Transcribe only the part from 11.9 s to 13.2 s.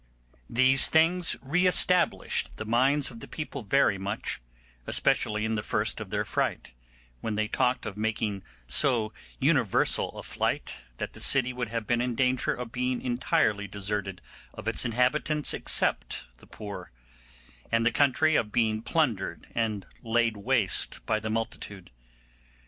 in danger of being